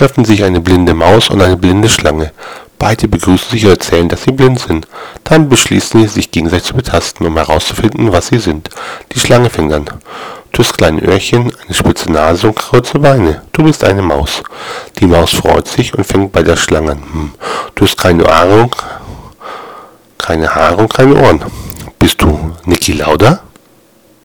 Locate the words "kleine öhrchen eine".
10.78-11.74